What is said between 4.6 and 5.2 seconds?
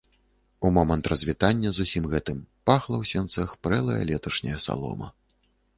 салома.